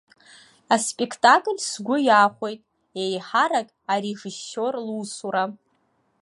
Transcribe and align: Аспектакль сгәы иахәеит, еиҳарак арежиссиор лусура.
Аспектакль 0.75 1.59
сгәы 1.69 1.97
иахәеит, 2.07 2.61
еиҳарак 3.01 3.67
арежиссиор 3.93 4.73
лусура. 4.87 5.43